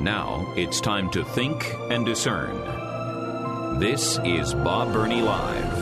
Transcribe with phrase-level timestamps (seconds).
[0.00, 3.78] Now it's time to think and discern.
[3.80, 5.74] This is Bob Burney Live.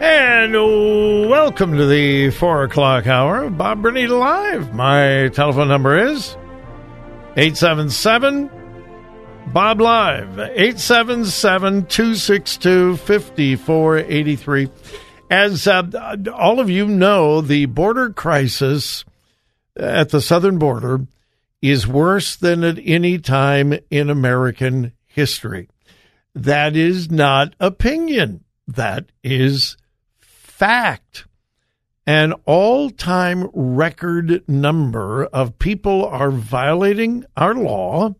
[0.00, 0.52] And
[1.28, 3.50] welcome to the four o'clock hour.
[3.50, 4.72] Bob Burney Live.
[4.72, 6.36] My telephone number is
[7.36, 8.48] 877
[9.52, 14.68] Bob Live, 877 262 5483.
[15.30, 19.04] As uh, all of you know, the border crisis
[19.76, 21.06] at the southern border
[21.62, 25.68] is worse than at any time in American history.
[26.34, 28.44] That is not opinion.
[28.68, 29.76] That is
[30.20, 31.26] fact.
[32.06, 38.14] An all time record number of people are violating our law.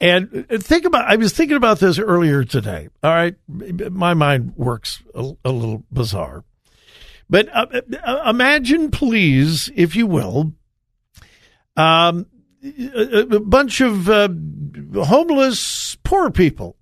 [0.00, 2.88] And think about, I was thinking about this earlier today.
[3.02, 3.34] All right.
[3.48, 6.44] My mind works a, a little bizarre.
[7.28, 7.66] But uh,
[8.04, 10.52] uh imagine, please, if you will,
[11.76, 12.26] um,
[12.62, 14.28] a, a, bunch of uh,
[15.02, 16.76] homeless poor people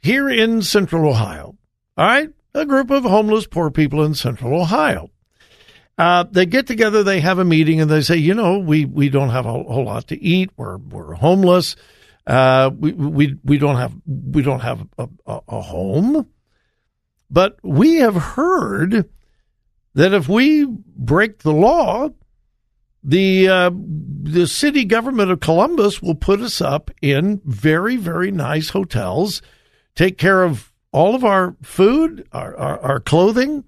[0.00, 1.56] here in central Ohio.
[1.96, 5.10] All right a group of homeless poor people in central Ohio.
[5.96, 9.08] Uh, they get together, they have a meeting, and they say, you know, we, we
[9.08, 10.50] don't have a whole lot to eat.
[10.56, 11.74] We're we're homeless.
[12.28, 16.28] Uh, we, we we don't have we don't have a, a, a home.
[17.30, 19.08] But we have heard
[19.94, 22.10] that if we break the law,
[23.02, 28.68] the uh, the city government of Columbus will put us up in very very nice
[28.68, 29.40] hotels,
[29.94, 33.64] take care of all of our food, our, our, our clothing.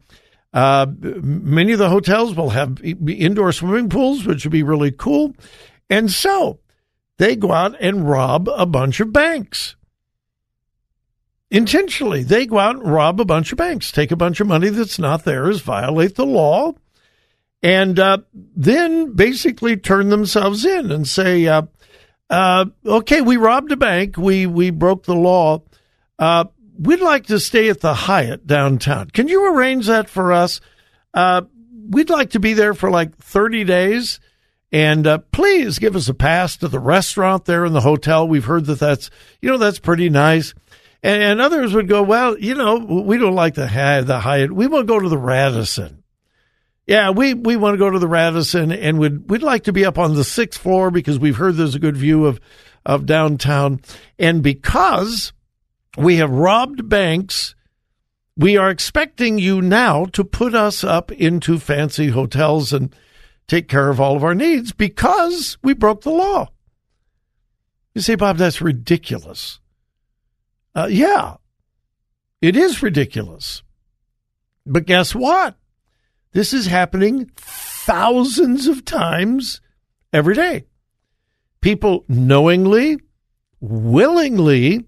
[0.53, 5.35] Uh, many of the hotels will have indoor swimming pools, which would be really cool.
[5.89, 6.59] And so
[7.21, 9.77] they go out and rob a bunch of banks.
[11.51, 14.71] Intentionally, they go out and rob a bunch of banks, take a bunch of money
[14.71, 16.73] that's not theirs, violate the law,
[17.63, 21.63] and uh, then basically turn themselves in and say, uh,
[22.31, 25.63] uh, "Okay, we robbed a bank, we we broke the law,
[26.19, 26.45] uh,
[26.79, 29.11] we'd like to stay at the Hyatt downtown.
[29.11, 30.63] Can you arrange that for us?
[31.13, 31.43] Uh,
[31.91, 34.21] we'd like to be there for like 30 days.
[34.73, 38.29] And uh, please give us a pass to the restaurant there in the hotel.
[38.29, 39.11] We've heard that that's,
[39.41, 40.55] you know, that's pretty nice.
[41.03, 44.53] And, and others would go, well, you know, we don't like the, high the Hyatt.
[44.53, 46.05] We want to go to the Radisson.
[46.87, 49.85] Yeah, we, we want to go to the Radisson and we'd, we'd like to be
[49.85, 52.41] up on the sixth floor because we've heard there's a good view of,
[52.85, 53.81] of downtown.
[54.19, 55.33] And because
[55.97, 57.55] we have robbed banks.
[58.37, 62.95] We are expecting you now to put us up into fancy hotels and
[63.51, 66.47] take care of all of our needs because we broke the law.
[67.95, 69.59] You say, Bob, that's ridiculous.
[70.73, 71.35] Uh, yeah,
[72.41, 73.65] it is ridiculous.
[74.65, 75.57] But guess what?
[76.31, 79.61] This is happening thousands of times
[80.13, 80.67] every day.
[81.61, 82.99] People knowingly,
[83.61, 84.87] willingly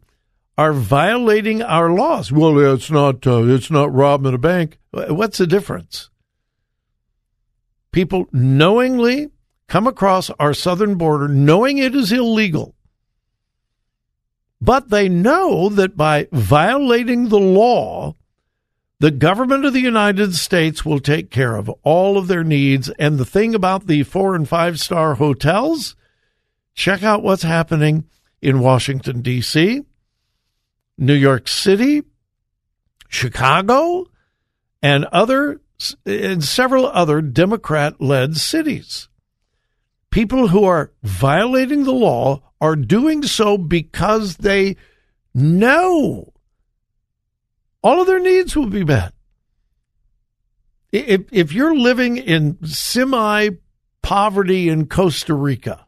[0.56, 2.30] are violating our laws.
[2.30, 4.78] Well, it's not uh, it's not robbing a bank.
[4.92, 6.10] What's the difference?
[7.92, 9.30] People knowingly
[9.68, 12.74] come across our southern border knowing it is illegal.
[14.60, 18.16] But they know that by violating the law,
[19.00, 22.88] the government of the United States will take care of all of their needs.
[22.90, 25.96] And the thing about the four and five star hotels,
[26.74, 28.04] check out what's happening
[28.40, 29.82] in Washington, D.C.
[30.96, 32.04] New York City,
[33.08, 34.06] Chicago,
[34.80, 35.60] and other
[36.04, 39.08] and several other Democrat-led cities.
[40.10, 44.76] People who are violating the law are doing so because they
[45.34, 46.32] know
[47.82, 49.12] all of their needs will be met.
[50.92, 53.50] If, if you're living in semi
[54.02, 55.86] poverty in Costa Rica,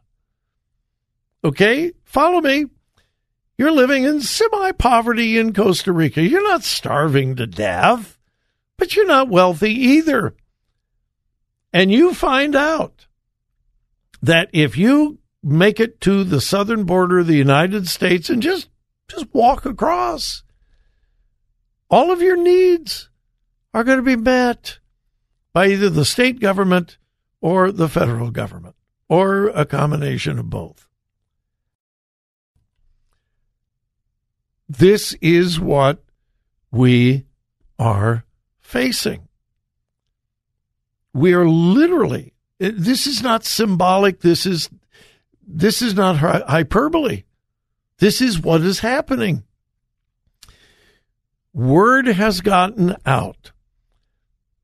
[1.43, 2.65] okay, follow me.
[3.57, 6.21] You're living in semi poverty in Costa Rica.
[6.21, 8.14] You're not starving to death,
[8.77, 10.35] but you're not wealthy either.
[11.73, 13.07] And you find out
[14.21, 18.69] that if you make it to the southern border of the United States and just
[19.07, 20.43] just walk across,
[21.89, 23.09] all of your needs
[23.73, 24.79] are going to be met
[25.53, 26.97] by either the state government
[27.41, 28.75] or the federal government
[29.07, 30.87] or a combination of both.
[34.67, 36.03] This is what
[36.71, 37.25] we
[37.77, 38.25] are
[38.65, 39.27] facing.
[41.13, 44.19] We are literally, this is not symbolic.
[44.19, 44.69] This is,
[45.47, 47.23] this is not hyperbole.
[47.99, 49.43] This is what is happening.
[51.53, 53.51] Word has gotten out.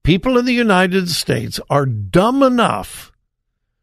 [0.04, 3.14] People in the United States are dumb enough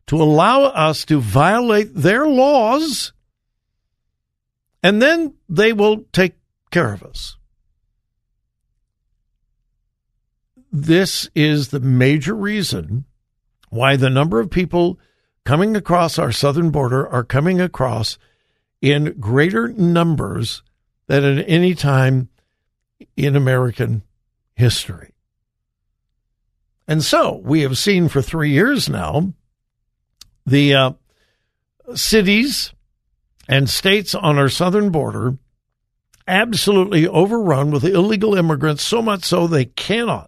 [0.09, 3.13] to allow us to violate their laws,
[4.83, 6.35] and then they will take
[6.71, 7.38] care of us.
[10.71, 13.05] This is the major reason
[13.71, 14.99] why the number of people
[15.45, 18.19] coming across our southern border are coming across
[18.81, 20.63] in greater numbers
[21.07, 22.29] than at any time
[23.17, 24.03] in American
[24.55, 25.15] history.
[26.87, 29.33] And so we have seen for three years now
[30.47, 30.93] the uh,
[31.95, 32.73] cities
[33.49, 35.39] and states on our southern border
[36.27, 40.28] absolutely overrun with illegal immigrants, so much so they cannot,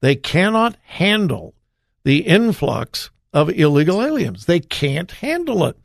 [0.00, 1.54] they cannot handle
[2.04, 4.46] the influx of illegal aliens.
[4.46, 5.76] They can't handle it.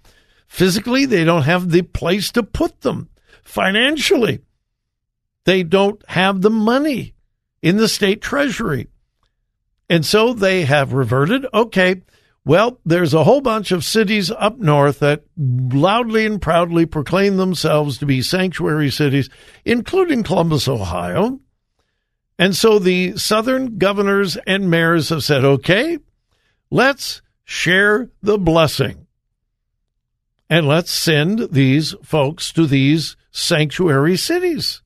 [0.47, 3.09] Physically, they don't have the place to put them.
[3.43, 4.39] Financially,
[5.43, 7.13] they don't have the money
[7.61, 8.87] in the state treasury.
[9.89, 11.45] And so they have reverted.
[11.53, 12.01] Okay,
[12.45, 17.97] well, there's a whole bunch of cities up north that loudly and proudly proclaim themselves
[17.97, 19.29] to be sanctuary cities,
[19.65, 21.39] including Columbus, Ohio.
[22.37, 25.99] And so the southern governors and mayors have said, okay,
[26.69, 29.07] let's share the blessing.
[30.49, 34.81] And let's send these folks to these sanctuary cities.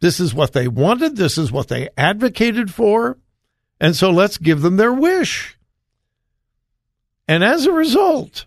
[0.00, 1.16] This is what they wanted.
[1.16, 3.18] This is what they advocated for.
[3.80, 5.58] And so let's give them their wish.
[7.28, 8.46] And as a result,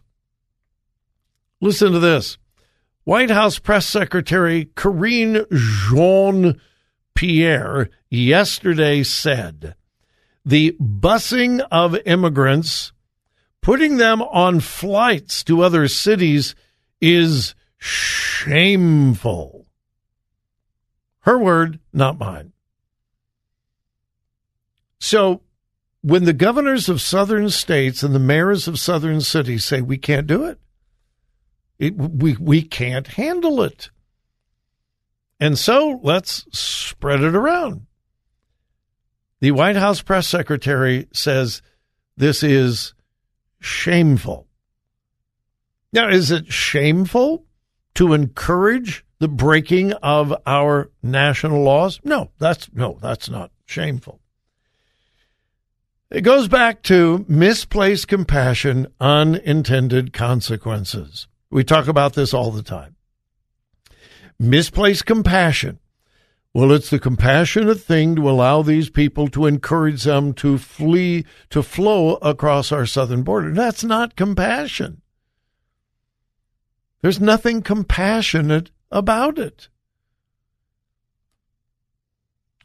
[1.62, 2.38] listen to this
[3.04, 6.60] White House Press Secretary Karine Jean
[7.16, 9.76] Pierre yesterday said
[10.46, 12.92] the busing of immigrants,
[13.62, 16.56] putting them on flights to other cities,
[17.02, 19.68] is shameful.
[21.22, 22.54] Her word, not mine.
[25.00, 25.42] So
[26.02, 30.28] when the governors of southern states and the mayors of southern cities say we can't
[30.28, 30.60] do it,
[31.78, 33.90] it we, we can't handle it.
[35.40, 37.86] And so let's spread it around.
[39.40, 41.62] The White House press secretary says
[42.18, 42.94] this is
[43.62, 44.48] shameful.
[45.94, 47.46] Now, is it shameful
[47.96, 52.00] to encourage the breaking of our national laws?
[52.04, 54.20] No, that's no, that's not shameful.
[56.12, 61.28] It goes back to misplaced compassion, unintended consequences.
[61.52, 62.96] We talk about this all the time.
[64.40, 65.80] Misplaced compassion.
[66.54, 71.62] Well, it's the compassionate thing to allow these people to encourage them to flee, to
[71.62, 73.54] flow across our southern border.
[73.54, 75.02] That's not compassion.
[77.02, 79.70] There's nothing compassionate about it.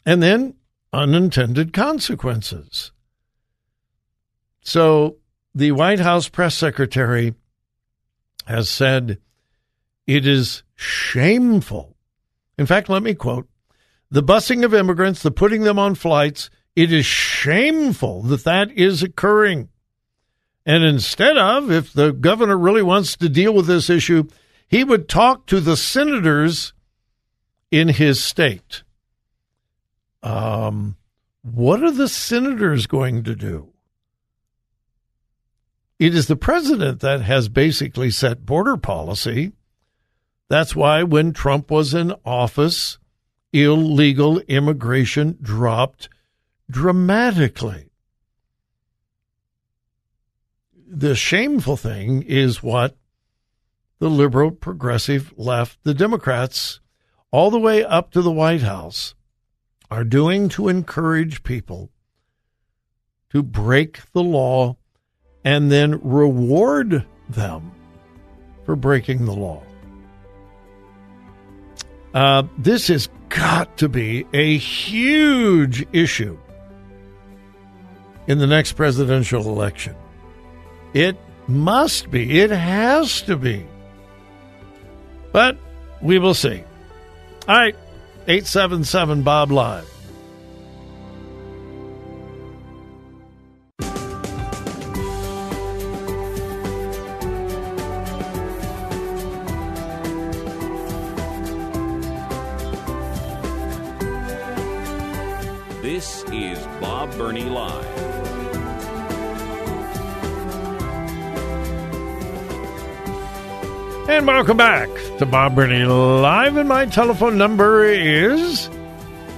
[0.07, 0.55] And then
[0.93, 2.93] unintended consequences.
[4.63, 5.19] So
[5.55, 7.35] the White House press secretary
[8.47, 9.19] has said
[10.07, 11.97] it is shameful.
[12.59, 13.49] In fact, let me quote
[14.11, 19.03] the busing of immigrants, the putting them on flights, it is shameful that that is
[19.03, 19.69] occurring.
[20.67, 24.29] And instead of, if the governor really wants to deal with this issue,
[24.69, 26.73] he would talk to the senators
[27.71, 28.83] in his state.
[30.23, 30.97] Um,
[31.43, 33.73] what are the senators going to do?
[35.99, 39.53] It is the president that has basically set border policy.
[40.49, 42.99] That's why when Trump was in office,
[43.53, 46.09] illegal immigration dropped
[46.71, 47.91] dramatically.
[50.87, 52.97] The shameful thing is what
[53.99, 56.81] the liberal, progressive left, the Democrats,
[57.31, 59.15] all the way up to the White House,
[59.91, 61.91] are doing to encourage people
[63.31, 64.77] to break the law
[65.45, 67.73] and then reward them
[68.65, 69.63] for breaking the law.
[72.15, 76.39] Uh, this has got to be a huge issue
[78.29, 79.97] in the next presidential election.
[80.95, 81.17] It
[81.49, 82.39] must be.
[82.39, 83.67] It has to be.
[85.33, 85.59] But
[86.01, 86.63] we will see.
[87.49, 87.75] All right.
[88.29, 89.94] 877 Bob Live.
[114.35, 114.89] Welcome back
[115.19, 116.57] to Bob Burney Live.
[116.57, 118.67] And my telephone number is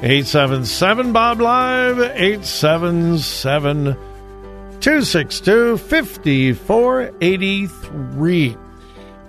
[0.00, 3.94] 877 Bob Live, 877
[4.80, 8.56] 262 5483.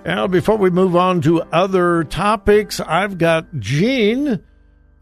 [0.06, 4.42] Now, before we move on to other topics, I've got Gene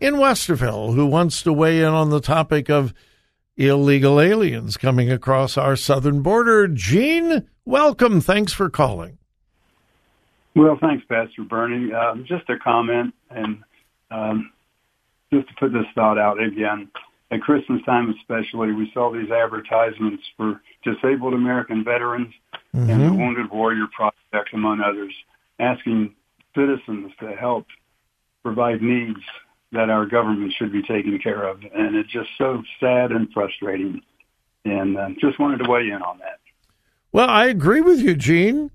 [0.00, 2.92] in Westerville who wants to weigh in on the topic of
[3.56, 6.66] illegal aliens coming across our southern border.
[6.66, 8.20] Gene, welcome.
[8.20, 9.18] Thanks for calling.
[10.56, 11.92] Well, thanks, Pastor Burney.
[11.92, 13.62] Um, just a comment, and
[14.10, 14.52] um,
[15.30, 16.88] just to put this thought out again,
[17.30, 22.32] at Christmas time especially, we saw these advertisements for disabled American veterans
[22.74, 22.88] mm-hmm.
[22.88, 25.12] and the Wounded Warrior Project, among others,
[25.58, 26.14] asking
[26.54, 27.66] citizens to help
[28.42, 29.20] provide needs
[29.72, 31.60] that our government should be taking care of.
[31.74, 34.00] And it's just so sad and frustrating.
[34.64, 36.38] And uh, just wanted to weigh in on that.
[37.12, 38.70] Well, I agree with you, Gene.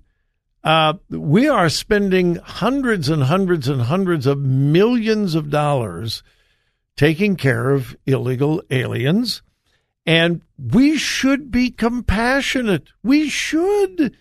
[0.64, 6.22] Uh, we are spending hundreds and hundreds and hundreds of millions of dollars
[6.96, 9.42] taking care of illegal aliens.
[10.06, 12.88] And we should be compassionate.
[13.02, 14.16] We should.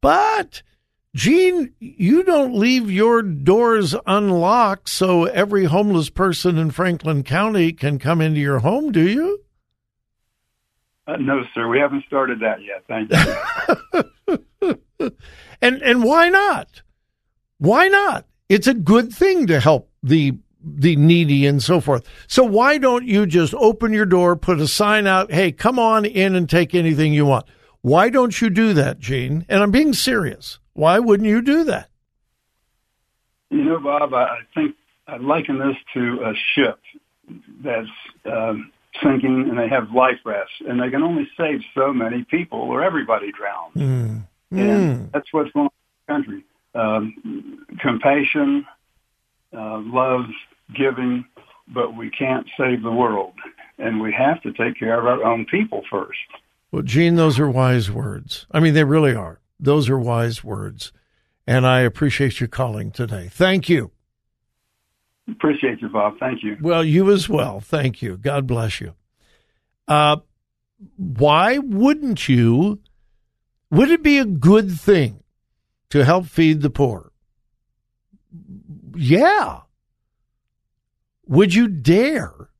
[0.00, 0.62] But,
[1.14, 7.98] Gene, you don't leave your doors unlocked so every homeless person in Franklin County can
[7.98, 9.42] come into your home, do you?
[11.06, 11.68] Uh, no, sir.
[11.68, 12.84] We haven't started that yet.
[12.88, 14.76] Thank you.
[15.62, 16.82] And and why not?
[17.58, 18.26] Why not?
[18.48, 22.06] It's a good thing to help the the needy and so forth.
[22.26, 26.04] So why don't you just open your door, put a sign out, hey, come on
[26.04, 27.46] in and take anything you want?
[27.82, 29.46] Why don't you do that, Gene?
[29.48, 30.58] And I'm being serious.
[30.72, 31.88] Why wouldn't you do that?
[33.50, 34.74] You know, Bob, I think
[35.06, 36.80] I liken this to a ship
[37.62, 37.86] that's
[38.24, 38.72] um,
[39.02, 42.82] sinking and they have life rafts, and they can only save so many people or
[42.82, 43.74] everybody drowns.
[43.74, 44.26] Mm.
[44.50, 45.12] And mm.
[45.12, 46.44] that's what's going on in the country.
[46.74, 48.66] Um, compassion,
[49.52, 50.26] uh, love,
[50.74, 51.24] giving,
[51.68, 53.34] but we can't save the world.
[53.78, 56.18] And we have to take care of our own people first.
[56.72, 58.46] Well, Gene, those are wise words.
[58.50, 59.40] I mean, they really are.
[59.58, 60.92] Those are wise words.
[61.46, 63.28] And I appreciate you calling today.
[63.30, 63.92] Thank you.
[65.28, 66.18] Appreciate you, Bob.
[66.18, 66.56] Thank you.
[66.60, 67.60] Well, you as well.
[67.60, 68.16] Thank you.
[68.16, 68.94] God bless you.
[69.88, 70.18] Uh,
[70.96, 72.80] why wouldn't you
[73.70, 75.22] would it be a good thing
[75.90, 77.12] to help feed the poor?
[78.94, 79.60] Yeah.
[81.26, 82.50] Would you dare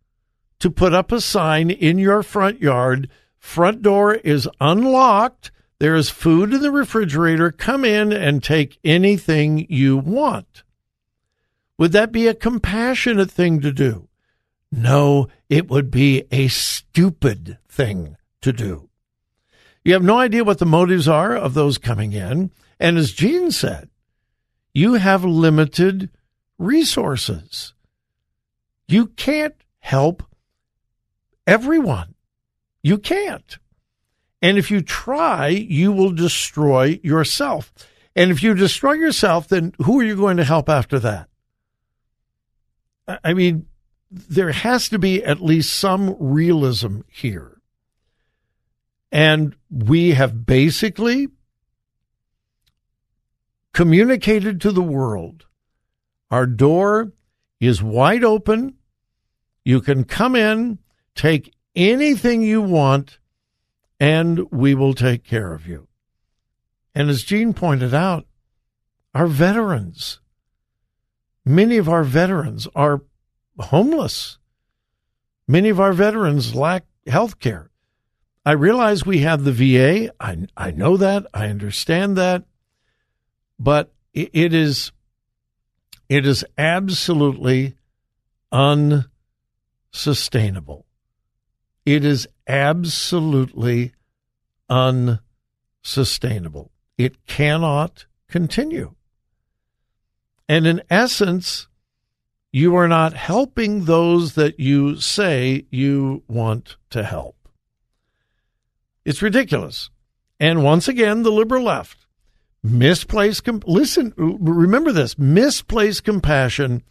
[0.59, 3.09] to put up a sign in your front yard?
[3.39, 5.53] Front door is unlocked.
[5.79, 7.53] There is food in the refrigerator.
[7.53, 10.65] Come in and take anything you want.
[11.79, 14.09] Would that be a compassionate thing to do?
[14.73, 18.89] No, it would be a stupid thing to do.
[19.85, 22.51] You have no idea what the motives are of those coming in.
[22.81, 23.89] And as Gene said,
[24.75, 26.11] you have limited
[26.59, 27.73] resources.
[28.89, 30.23] You can't help
[31.47, 32.15] everyone.
[32.83, 33.59] You can't.
[34.43, 37.73] And if you try, you will destroy yourself.
[38.15, 41.29] And if you destroy yourself, then who are you going to help after that?
[43.07, 43.67] I mean,
[44.11, 47.61] there has to be at least some realism here.
[49.13, 51.29] And we have basically
[53.73, 55.47] communicated to the world
[56.31, 57.13] our door
[57.61, 58.75] is wide open.
[59.65, 60.79] You can come in,
[61.15, 63.19] take anything you want,
[64.01, 65.89] and we will take care of you.
[66.95, 68.27] And as Gene pointed out,
[69.15, 70.21] our veterans,
[71.47, 73.01] many of our veterans are
[73.59, 74.37] homeless.
[75.49, 77.71] Many of our veterans lack health care.
[78.45, 80.13] I realize we have the VA.
[80.21, 81.27] I, I know that.
[81.33, 82.45] I understand that.
[83.59, 84.93] But it, it is
[86.09, 87.75] it is absolutely
[88.53, 90.87] unsustainable.
[91.85, 93.93] It is absolutely
[94.69, 96.71] unsustainable.
[96.97, 98.95] It cannot continue.
[100.49, 101.69] And in essence,
[102.53, 107.37] you are not helping those that you say you want to help.
[109.05, 109.91] It's ridiculous.
[110.39, 112.07] And once again, the liberal left
[112.63, 113.45] misplaced.
[113.45, 116.83] Com- listen, remember this: misplaced compassion,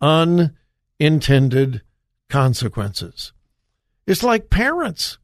[0.00, 1.82] unintended
[2.28, 3.32] consequences.
[4.06, 5.18] It's like parents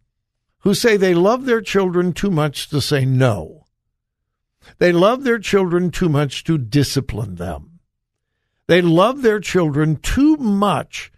[0.61, 3.66] who say they love their children too much to say no.
[4.79, 7.81] They love their children too much to discipline them.
[8.67, 11.13] They love their children too much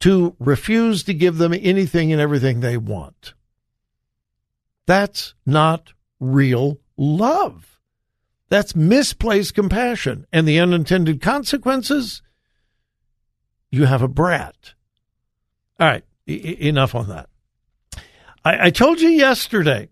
[0.00, 3.34] to refuse to give them anything and everything they want.
[4.86, 7.78] That's not real love.
[8.48, 10.26] That's misplaced compassion.
[10.32, 12.22] And the unintended consequences,
[13.70, 14.74] you have a brat.
[15.78, 17.28] All right, e- enough on that.
[18.44, 19.88] I, I told you yesterday,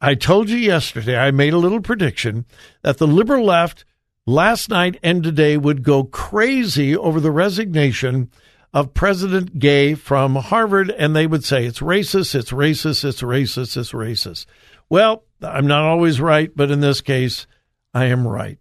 [0.00, 2.46] I told you yesterday, I made a little prediction
[2.82, 3.84] that the liberal left
[4.26, 8.30] last night and today would go crazy over the resignation
[8.72, 13.76] of President Gay from Harvard, and they would say it's racist, it's racist, it's racist,
[13.76, 14.46] it's racist.
[14.88, 17.46] Well, I'm not always right, but in this case,
[17.92, 18.58] I am right.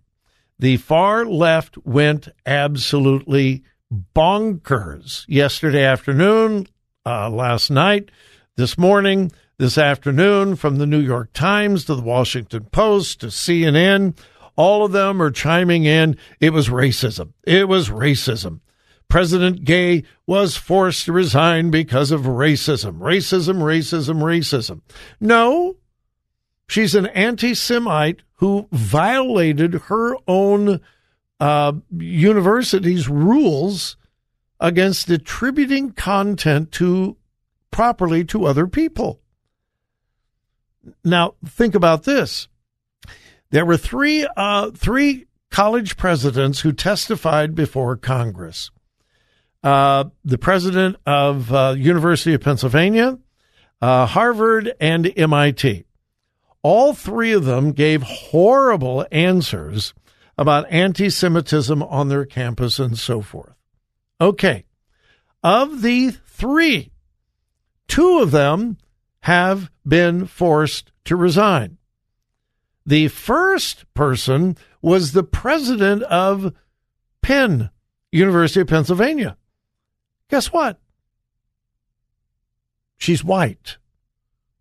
[0.58, 3.64] The far left went absolutely
[4.14, 6.68] bonkers yesterday afternoon,
[7.06, 8.12] uh, last night,
[8.58, 14.18] this morning, this afternoon, from the New York Times to the Washington Post to CNN.
[14.56, 16.18] All of them are chiming in.
[16.40, 17.34] It was racism.
[17.44, 18.62] It was racism.
[19.10, 23.00] President Gay was forced to resign because of racism.
[23.00, 24.82] Racism, racism, racism.
[25.20, 25.76] No,
[26.68, 30.80] she's an anti Semite who violated her own
[31.42, 33.98] uh, university's rules
[34.62, 37.18] against attributing content to
[37.72, 39.19] properly to other people.
[41.04, 42.48] Now, think about this.
[43.52, 48.70] There were three uh, three college presidents who testified before Congress
[49.64, 53.18] uh, the president of uh, University of Pennsylvania,
[53.82, 55.86] uh, Harvard, and MIT.
[56.62, 59.94] All three of them gave horrible answers
[60.38, 63.56] about anti Semitism on their campus and so forth.
[64.22, 64.66] Okay.
[65.42, 66.92] Of the three,
[67.88, 68.78] two of them
[69.22, 71.78] have been forced to resign.
[72.86, 76.54] The first person was the president of
[77.22, 77.70] Penn,
[78.12, 79.38] University of Pennsylvania.
[80.30, 80.80] Guess what?
[82.98, 83.78] She's white.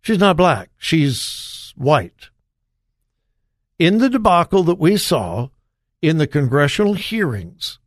[0.01, 0.69] She's not black.
[0.77, 2.29] She's white.
[3.77, 5.49] In the debacle that we saw
[6.01, 7.79] in the congressional hearings,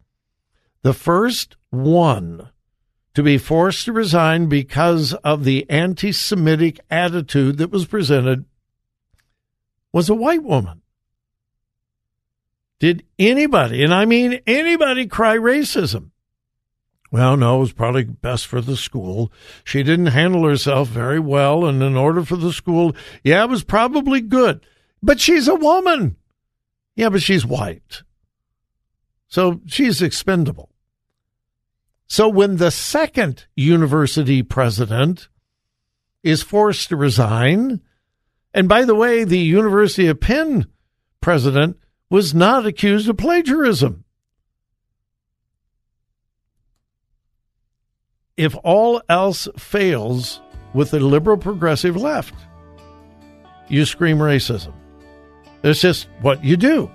[0.83, 2.49] the first one
[3.15, 8.45] to be forced to resign because of the anti Semitic attitude that was presented
[9.93, 10.83] was a white woman.
[12.81, 16.11] Did anybody, and I mean anybody, cry racism?
[17.13, 19.31] Well, no, it was probably best for the school.
[19.65, 23.63] She didn't handle herself very well, and in order for the school, yeah, it was
[23.63, 24.67] probably good.
[25.03, 26.17] But she's a woman.
[26.97, 28.03] Yeah, but she's white.
[29.29, 30.72] So she's expendable.
[32.13, 35.29] So when the second university president
[36.23, 37.81] is forced to resign,
[38.53, 40.67] and by the way, the University of Penn
[41.23, 41.79] president
[42.11, 44.05] was not accused of plagiarism.
[48.37, 50.41] if all else fails
[50.75, 52.35] with the liberal progressive left,
[53.69, 54.75] you scream racism.
[55.63, 56.91] It's just what you do.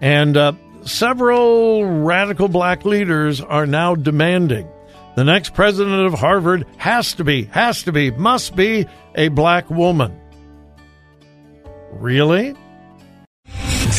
[0.00, 4.68] And uh, several radical black leaders are now demanding
[5.14, 9.70] the next president of Harvard has to be, has to be, must be a black
[9.70, 10.18] woman.
[11.92, 12.54] Really?